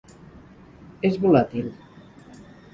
[1.11, 1.71] És volàtil.